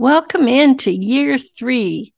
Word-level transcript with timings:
Welcome 0.00 0.48
into 0.48 0.90
year 0.90 1.36
three 1.36 2.14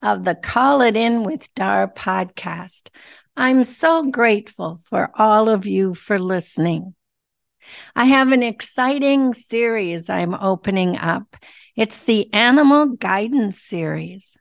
of 0.00 0.22
the 0.22 0.36
Call 0.36 0.82
It 0.82 0.94
In 0.94 1.24
with 1.24 1.52
Dar 1.56 1.88
podcast. 1.88 2.90
I'm 3.36 3.64
so 3.64 4.08
grateful 4.08 4.76
for 4.76 5.10
all 5.16 5.48
of 5.48 5.66
you 5.66 5.96
for 5.96 6.20
listening. 6.20 6.94
I 7.96 8.04
have 8.04 8.30
an 8.30 8.44
exciting 8.44 9.34
series 9.34 10.08
I'm 10.08 10.34
opening 10.34 10.96
up. 10.96 11.36
It's 11.74 12.02
the 12.02 12.32
Animal 12.32 12.86
Guidance 12.86 13.60
Series. 13.60 14.38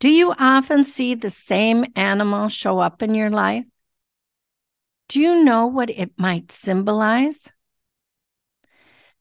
Do 0.00 0.10
you 0.10 0.34
often 0.38 0.84
see 0.84 1.14
the 1.14 1.30
same 1.30 1.86
animal 1.96 2.50
show 2.50 2.78
up 2.78 3.02
in 3.02 3.14
your 3.14 3.30
life? 3.30 3.64
Do 5.08 5.18
you 5.18 5.42
know 5.42 5.68
what 5.68 5.88
it 5.88 6.10
might 6.18 6.52
symbolize? 6.52 7.50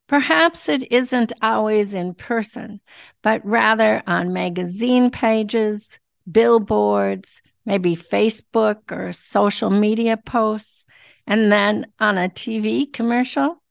Perhaps 0.10 0.68
it 0.70 0.92
isn't 0.92 1.32
always 1.44 1.94
in 1.94 2.16
person, 2.16 2.82
but 3.22 3.46
rather 3.46 4.02
on 4.08 4.34
magazine 4.34 5.12
pages, 5.12 5.92
billboards, 6.30 7.44
maybe 7.64 7.96
Facebook 7.96 8.92
or 8.92 9.14
social 9.14 9.70
media 9.70 10.18
posts, 10.18 10.88
and 11.28 11.52
then 11.52 11.86
on 12.00 12.18
a 12.18 12.28
TV 12.28 12.92
commercial. 12.92 13.62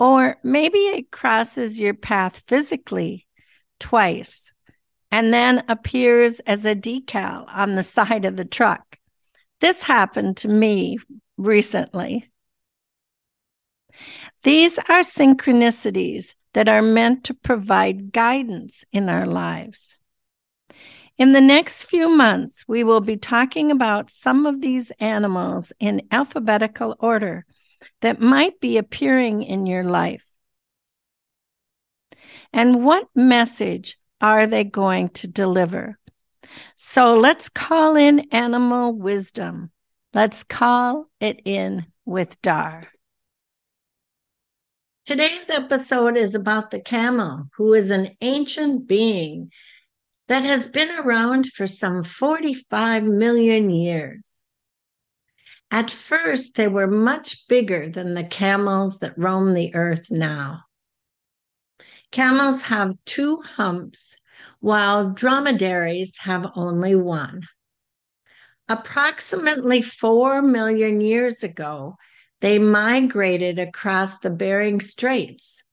Or 0.00 0.38
maybe 0.42 0.78
it 0.78 1.10
crosses 1.10 1.78
your 1.78 1.92
path 1.92 2.42
physically 2.48 3.26
twice 3.78 4.54
and 5.10 5.34
then 5.34 5.64
appears 5.68 6.40
as 6.40 6.64
a 6.64 6.74
decal 6.74 7.44
on 7.48 7.74
the 7.74 7.82
side 7.82 8.24
of 8.24 8.36
the 8.38 8.44
truck. 8.46 8.96
This 9.60 9.82
happened 9.82 10.38
to 10.38 10.48
me 10.48 10.96
recently. 11.36 12.30
These 14.42 14.78
are 14.78 15.00
synchronicities 15.00 16.34
that 16.54 16.68
are 16.68 16.82
meant 16.82 17.24
to 17.24 17.34
provide 17.34 18.12
guidance 18.12 18.84
in 18.92 19.08
our 19.08 19.26
lives. 19.26 19.98
In 21.18 21.32
the 21.32 21.40
next 21.40 21.84
few 21.84 22.08
months, 22.08 22.64
we 22.68 22.84
will 22.84 23.00
be 23.00 23.16
talking 23.16 23.72
about 23.72 24.10
some 24.10 24.46
of 24.46 24.60
these 24.60 24.92
animals 25.00 25.72
in 25.80 26.02
alphabetical 26.12 26.94
order 27.00 27.44
that 28.00 28.20
might 28.20 28.60
be 28.60 28.76
appearing 28.76 29.42
in 29.42 29.66
your 29.66 29.82
life. 29.82 30.24
And 32.52 32.84
what 32.84 33.08
message 33.14 33.98
are 34.20 34.46
they 34.46 34.64
going 34.64 35.08
to 35.10 35.26
deliver? 35.26 35.98
So 36.76 37.14
let's 37.16 37.48
call 37.48 37.96
in 37.96 38.20
animal 38.30 38.92
wisdom. 38.92 39.70
Let's 40.14 40.44
call 40.44 41.06
it 41.20 41.40
in 41.44 41.86
with 42.04 42.40
Dar. 42.42 42.88
Today's 45.08 45.48
episode 45.48 46.18
is 46.18 46.34
about 46.34 46.70
the 46.70 46.80
camel, 46.80 47.44
who 47.56 47.72
is 47.72 47.90
an 47.90 48.10
ancient 48.20 48.86
being 48.86 49.50
that 50.26 50.42
has 50.42 50.66
been 50.66 50.90
around 51.00 51.46
for 51.46 51.66
some 51.66 52.04
45 52.04 53.04
million 53.04 53.70
years. 53.70 54.42
At 55.70 55.90
first, 55.90 56.56
they 56.56 56.68
were 56.68 56.86
much 56.86 57.48
bigger 57.48 57.88
than 57.88 58.12
the 58.12 58.22
camels 58.22 58.98
that 58.98 59.16
roam 59.16 59.54
the 59.54 59.74
earth 59.74 60.10
now. 60.10 60.64
Camels 62.12 62.60
have 62.64 62.92
two 63.06 63.40
humps, 63.40 64.18
while 64.60 65.08
dromedaries 65.08 66.18
have 66.18 66.52
only 66.54 66.94
one. 66.94 67.44
Approximately 68.68 69.80
4 69.80 70.42
million 70.42 71.00
years 71.00 71.42
ago, 71.42 71.96
they 72.40 72.58
migrated 72.58 73.58
across 73.58 74.18
the 74.18 74.30
Bering 74.30 74.80
Straits, 74.80 75.64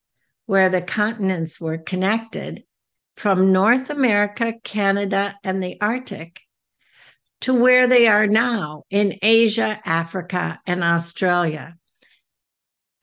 where 0.46 0.70
the 0.70 0.82
continents 0.82 1.60
were 1.60 1.78
connected, 1.78 2.64
from 3.18 3.54
North 3.54 3.90
America, 3.90 4.54
Canada, 4.64 5.36
and 5.44 5.64
the 5.64 5.80
Arctic 5.80 6.42
to 7.42 7.54
where 7.54 7.88
they 7.88 8.08
are 8.08 8.28
now 8.28 8.84
in 8.90 9.18
Asia, 9.22 9.80
Africa, 9.86 10.60
and 10.66 10.84
Australia. 10.84 11.76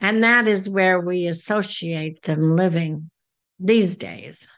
And 0.00 0.25
that 0.25 0.49
is 0.49 0.69
where 0.69 1.00
we 1.00 1.27
associate 1.27 2.23
them 2.23 2.56
living 2.56 3.11
these 3.61 3.97
days. 3.97 4.49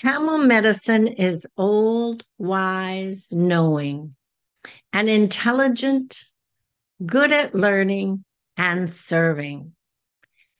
Camel 0.00 0.38
medicine 0.38 1.08
is 1.08 1.46
old, 1.56 2.24
wise, 2.36 3.32
knowing, 3.32 4.14
and 4.92 5.08
intelligent, 5.08 6.24
good 7.04 7.32
at 7.32 7.54
learning 7.54 8.24
and 8.56 8.90
serving. 8.90 9.72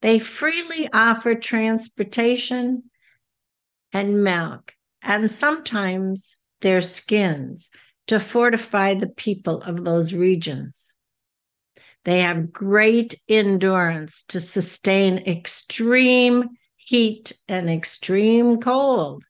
They 0.01 0.19
freely 0.19 0.89
offer 0.93 1.35
transportation 1.35 2.85
and 3.93 4.23
milk, 4.23 4.75
and 5.03 5.31
sometimes 5.31 6.37
their 6.61 6.81
skins 6.81 7.71
to 8.07 8.21
fortify 8.21 8.95
the 8.95 9.09
people 9.09 9.63
of 9.63 9.85
those 9.85 10.15
regions. 10.15 10.95
They 12.05 12.21
have 12.21 12.53
great 12.53 13.21
endurance 13.29 14.25
to 14.29 14.41
sustain 14.41 15.19
extreme 15.19 16.51
heat 16.77 17.33
and 17.49 17.69
extreme 17.69 18.61
cold, 18.61 19.25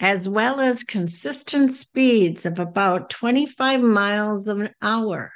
as 0.00 0.28
well 0.28 0.60
as 0.60 0.84
consistent 0.84 1.72
speeds 1.72 2.46
of 2.46 2.60
about 2.60 3.10
25 3.10 3.80
miles 3.80 4.46
an 4.46 4.70
hour 4.80 5.32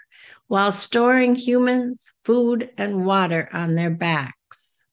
while 0.52 0.70
storing 0.70 1.34
humans, 1.34 2.12
food, 2.26 2.68
and 2.76 3.06
water 3.06 3.48
on 3.54 3.74
their 3.74 3.88
backs. 3.88 4.84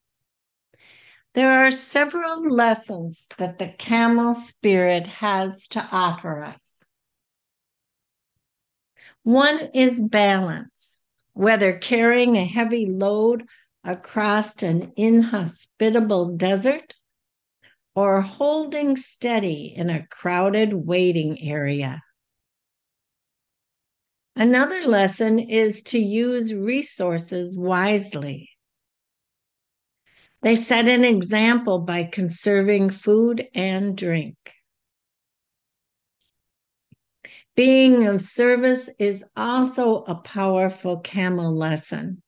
There 1.33 1.51
are 1.51 1.69
several 1.69 2.49
lessons 2.49 3.27
that 3.37 3.59
the 3.59 3.67
camel 3.67 4.35
spirit 4.35 5.05
has 5.07 5.67
to 5.71 5.85
offer 5.91 6.45
us. 6.45 6.87
One 9.23 9.59
is 9.73 9.99
balance, 9.99 11.03
whether 11.33 11.77
carrying 11.77 12.37
a 12.37 12.45
heavy 12.45 12.85
load 12.85 13.43
across 13.83 14.63
an 14.63 14.93
inhospitable 14.95 16.37
desert 16.37 16.95
or 17.95 18.21
holding 18.21 18.95
steady 18.95 19.73
in 19.75 19.89
a 19.89 20.07
crowded 20.07 20.71
waiting 20.71 21.37
area. 21.41 22.01
Another 24.39 24.87
lesson 24.87 25.37
is 25.37 25.83
to 25.83 25.99
use 25.99 26.53
resources 26.53 27.57
wisely. 27.57 28.49
They 30.43 30.55
set 30.55 30.87
an 30.87 31.03
example 31.03 31.79
by 31.79 32.05
conserving 32.05 32.91
food 32.91 33.49
and 33.53 33.97
drink. 33.97 34.37
Being 37.57 38.07
of 38.07 38.21
service 38.21 38.89
is 38.97 39.25
also 39.35 40.03
a 40.03 40.15
powerful 40.15 41.01
camel 41.01 41.53
lesson. 41.53 42.23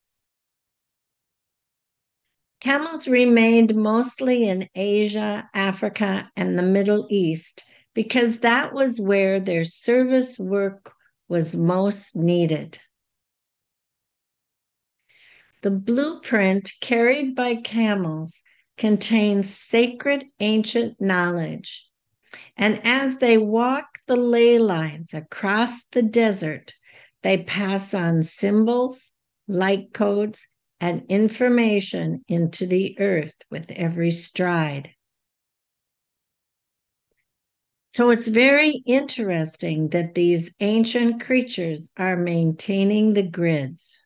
Camels 2.60 3.08
remained 3.08 3.74
mostly 3.74 4.50
in 4.50 4.68
Asia, 4.76 5.50
Africa, 5.54 6.30
and 6.36 6.60
the 6.60 6.64
Middle 6.64 7.08
East 7.10 7.64
because 7.94 8.42
that 8.42 8.74
was 8.74 9.00
where 9.00 9.40
their 9.40 9.64
service 9.64 10.38
work 10.38 10.94
was 11.32 11.56
most 11.56 12.14
needed. 12.14 12.78
The 15.62 15.72
blueprint 15.72 16.74
carried 16.82 17.36
by 17.36 17.56
camels 17.56 18.42
contains 18.78 19.56
sacred 19.56 20.26
ancient 20.42 21.00
knowledge. 21.00 21.88
And 22.58 22.82
as 22.84 23.20
they 23.20 23.38
walk 23.38 24.00
the 24.08 24.18
ley 24.18 24.60
lines 24.60 25.14
across 25.14 25.86
the 25.86 26.04
desert, 26.04 26.74
they 27.24 27.44
pass 27.44 27.94
on 27.94 28.24
symbols, 28.24 29.14
light 29.48 29.94
codes, 29.94 30.46
and 30.82 31.06
information 31.08 32.26
into 32.28 32.66
the 32.66 33.00
earth 33.00 33.38
with 33.50 33.72
every 33.72 34.12
stride. 34.12 34.90
So 37.92 38.10
it's 38.10 38.30
very 38.30 38.82
interesting 38.86 39.90
that 39.90 40.16
these 40.16 40.54
ancient 40.62 41.22
creatures 41.22 41.90
are 41.98 42.16
maintaining 42.16 43.14
the 43.14 43.24
grids. 43.24 44.06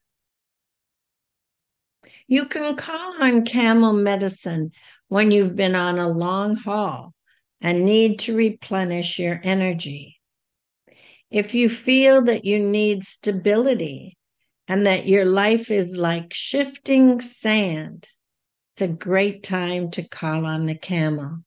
You 2.28 2.48
can 2.48 2.76
call 2.78 3.22
on 3.22 3.46
camel 3.46 3.94
medicine 3.94 4.72
when 5.08 5.30
you've 5.30 5.56
been 5.56 5.76
on 5.76 6.00
a 6.00 6.10
long 6.10 6.56
haul 6.56 7.14
and 7.62 7.86
need 7.86 8.18
to 8.22 8.36
replenish 8.36 9.20
your 9.20 9.40
energy. 9.44 10.20
If 11.30 11.54
you 11.54 11.70
feel 11.70 12.24
that 12.24 12.44
you 12.44 12.58
need 12.58 13.04
stability 13.04 14.18
and 14.68 14.88
that 14.88 15.08
your 15.08 15.26
life 15.26 15.70
is 15.70 15.96
like 15.96 16.34
shifting 16.34 17.22
sand, 17.22 18.10
it's 18.74 18.82
a 18.82 18.88
great 18.88 19.44
time 19.44 19.92
to 19.92 20.10
call 20.10 20.48
on 20.48 20.66
the 20.66 20.76
camel. 20.76 21.44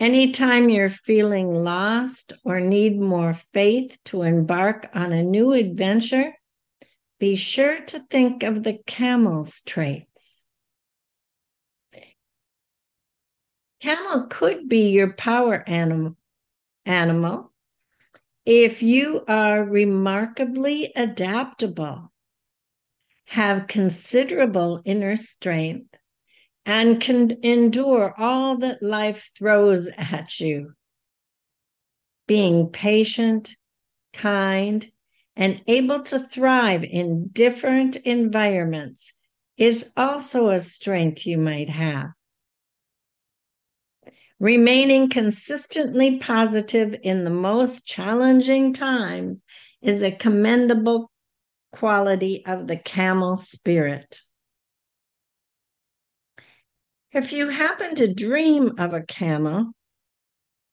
Anytime 0.00 0.70
you're 0.70 0.88
feeling 0.88 1.50
lost 1.50 2.32
or 2.42 2.58
need 2.58 2.98
more 2.98 3.34
faith 3.34 3.98
to 4.06 4.22
embark 4.22 4.88
on 4.94 5.12
a 5.12 5.22
new 5.22 5.52
adventure, 5.52 6.34
be 7.18 7.36
sure 7.36 7.76
to 7.76 7.98
think 7.98 8.42
of 8.42 8.64
the 8.64 8.78
camel's 8.86 9.60
traits. 9.60 10.46
Camel 13.80 14.26
could 14.28 14.68
be 14.68 14.88
your 14.88 15.12
power 15.12 15.62
animal, 15.68 16.16
animal 16.86 17.50
if 18.46 18.82
you 18.82 19.22
are 19.28 19.62
remarkably 19.62 20.92
adaptable, 20.96 22.10
have 23.26 23.66
considerable 23.66 24.82
inner 24.84 25.14
strength, 25.14 25.94
and 26.66 27.00
can 27.00 27.38
endure 27.42 28.14
all 28.18 28.56
that 28.58 28.82
life 28.82 29.30
throws 29.36 29.88
at 29.96 30.40
you. 30.40 30.74
Being 32.26 32.68
patient, 32.68 33.56
kind, 34.12 34.86
and 35.36 35.62
able 35.66 36.02
to 36.04 36.18
thrive 36.18 36.84
in 36.84 37.28
different 37.28 37.96
environments 37.96 39.14
is 39.56 39.92
also 39.96 40.48
a 40.48 40.60
strength 40.60 41.26
you 41.26 41.38
might 41.38 41.68
have. 41.68 42.08
Remaining 44.38 45.10
consistently 45.10 46.18
positive 46.18 46.96
in 47.02 47.24
the 47.24 47.30
most 47.30 47.86
challenging 47.86 48.72
times 48.72 49.44
is 49.82 50.02
a 50.02 50.16
commendable 50.16 51.10
quality 51.72 52.44
of 52.46 52.66
the 52.66 52.76
camel 52.76 53.36
spirit. 53.36 54.20
If 57.12 57.32
you 57.32 57.48
happen 57.48 57.96
to 57.96 58.12
dream 58.12 58.74
of 58.78 58.92
a 58.92 59.02
camel, 59.02 59.72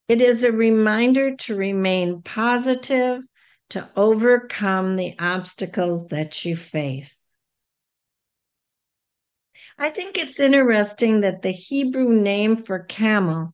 it 0.07 0.21
is 0.21 0.43
a 0.43 0.51
reminder 0.51 1.35
to 1.35 1.55
remain 1.55 2.21
positive, 2.21 3.23
to 3.69 3.89
overcome 3.95 4.95
the 4.95 5.15
obstacles 5.19 6.07
that 6.07 6.45
you 6.45 6.55
face. 6.55 7.31
I 9.79 9.89
think 9.89 10.17
it's 10.17 10.39
interesting 10.39 11.21
that 11.21 11.41
the 11.41 11.51
Hebrew 11.51 12.09
name 12.09 12.55
for 12.55 12.79
camel 12.79 13.53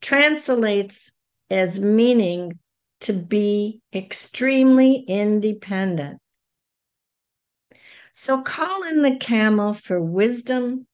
translates 0.00 1.12
as 1.50 1.80
meaning 1.80 2.58
to 3.00 3.12
be 3.12 3.80
extremely 3.94 4.96
independent. 4.96 6.20
So 8.12 8.42
call 8.42 8.82
in 8.82 9.02
the 9.02 9.16
camel 9.16 9.72
for 9.72 10.00
wisdom, 10.00 10.87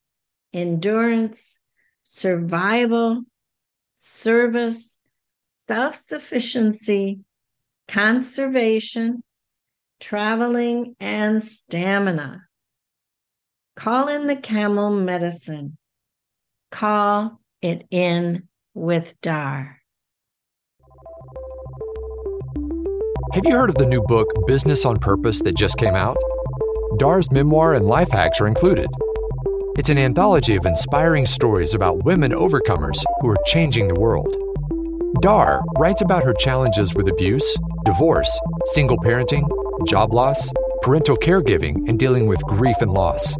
endurance, 0.54 1.58
survival, 2.04 3.22
service, 3.96 5.00
self 5.56 5.96
sufficiency, 5.96 7.20
conservation, 7.88 9.22
traveling, 10.00 10.94
and 11.00 11.42
stamina. 11.42 12.46
Call 13.76 14.08
in 14.08 14.26
the 14.26 14.36
camel 14.36 14.90
medicine. 14.90 15.76
Call 16.70 17.40
it 17.60 17.86
in 17.90 18.48
with 18.74 19.20
Dar. 19.20 19.80
Have 23.32 23.44
you 23.44 23.52
heard 23.52 23.70
of 23.70 23.76
the 23.76 23.86
new 23.86 24.00
book, 24.02 24.28
Business 24.46 24.84
on 24.84 24.98
Purpose, 24.98 25.40
that 25.42 25.56
just 25.56 25.76
came 25.76 25.96
out? 25.96 26.16
Dar's 26.98 27.30
memoir 27.32 27.74
and 27.74 27.86
life 27.86 28.10
hacks 28.12 28.40
are 28.40 28.46
included. 28.46 28.88
It's 29.76 29.88
an 29.88 29.98
anthology 29.98 30.54
of 30.54 30.66
inspiring 30.66 31.26
stories 31.26 31.74
about 31.74 32.04
women 32.04 32.30
overcomers 32.30 33.02
who 33.20 33.28
are 33.28 33.36
changing 33.46 33.88
the 33.88 33.98
world. 33.98 34.36
Dar 35.20 35.62
writes 35.78 36.00
about 36.00 36.22
her 36.22 36.32
challenges 36.32 36.94
with 36.94 37.08
abuse, 37.08 37.56
divorce, 37.84 38.30
single 38.66 38.96
parenting, 38.98 39.48
job 39.88 40.14
loss, 40.14 40.48
parental 40.82 41.16
caregiving, 41.16 41.88
and 41.88 41.98
dealing 41.98 42.28
with 42.28 42.40
grief 42.44 42.76
and 42.82 42.92
loss. 42.92 43.36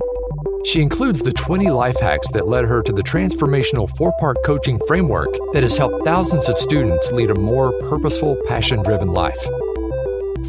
She 0.65 0.83
includes 0.83 1.21
the 1.21 1.33
20 1.33 1.71
life 1.71 2.01
hacks 2.01 2.29
that 2.33 2.49
led 2.49 2.65
her 2.65 2.83
to 2.83 2.93
the 2.93 3.03
transformational 3.03 3.89
four 3.97 4.13
part 4.19 4.37
coaching 4.45 4.81
framework 4.89 5.29
that 5.53 5.63
has 5.63 5.77
helped 5.77 6.05
thousands 6.05 6.49
of 6.49 6.59
students 6.59 7.13
lead 7.13 7.31
a 7.31 7.35
more 7.37 7.73
purposeful, 7.83 8.37
passion 8.47 8.83
driven 8.83 9.13
life. 9.13 9.41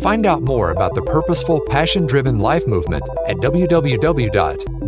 Find 0.02 0.26
out 0.26 0.42
more 0.42 0.72
about 0.72 0.96
the 0.96 1.04
purposeful, 1.04 1.62
passion 1.70 2.08
driven 2.08 2.40
life 2.40 2.66
movement 2.66 3.04
at 3.28 3.38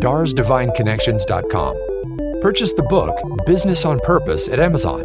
www.darsdivineconnections.com. 0.07 2.41
Purchase 2.41 2.73
the 2.73 2.83
book 2.83 3.15
Business 3.45 3.83
on 3.83 3.99
Purpose 3.99 4.47
at 4.47 4.59
Amazon. 4.59 5.01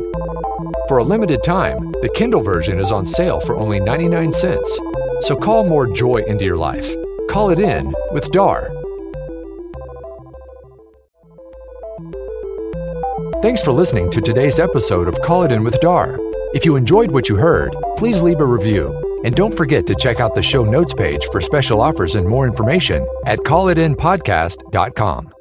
For 0.88 0.98
a 0.98 1.04
limited 1.04 1.42
time, 1.42 1.78
the 2.02 2.12
Kindle 2.14 2.42
version 2.42 2.78
is 2.78 2.92
on 2.92 3.06
sale 3.06 3.40
for 3.40 3.56
only 3.56 3.80
99 3.80 4.32
cents. 4.32 4.78
So 5.22 5.36
call 5.36 5.68
more 5.68 5.92
joy 5.92 6.18
into 6.26 6.44
your 6.44 6.56
life. 6.56 6.88
Call 7.28 7.50
it 7.50 7.58
in 7.58 7.92
with 8.12 8.30
Dar. 8.32 8.70
Thanks 13.42 13.60
for 13.60 13.72
listening 13.72 14.10
to 14.12 14.20
today's 14.20 14.60
episode 14.60 15.08
of 15.08 15.20
Call 15.22 15.42
It 15.42 15.50
In 15.50 15.64
with 15.64 15.80
Dar. 15.80 16.18
If 16.54 16.64
you 16.64 16.76
enjoyed 16.76 17.10
what 17.10 17.28
you 17.28 17.36
heard, 17.36 17.74
please 17.96 18.20
leave 18.20 18.40
a 18.40 18.46
review. 18.46 19.01
And 19.24 19.34
don't 19.34 19.56
forget 19.56 19.86
to 19.86 19.94
check 19.94 20.20
out 20.20 20.34
the 20.34 20.42
show 20.42 20.64
notes 20.64 20.94
page 20.94 21.24
for 21.30 21.40
special 21.40 21.80
offers 21.80 22.14
and 22.14 22.26
more 22.26 22.46
information 22.46 23.06
at 23.26 23.38
callitinpodcast.com. 23.40 25.32